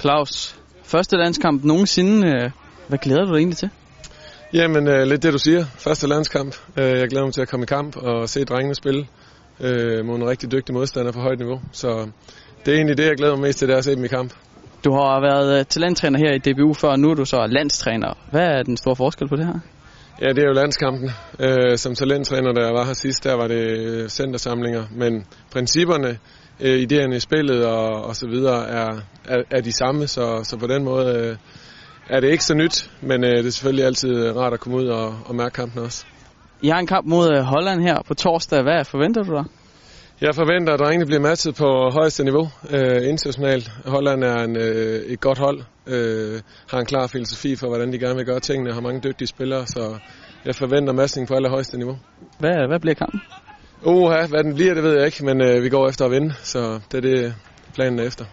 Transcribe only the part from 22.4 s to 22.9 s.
da jeg var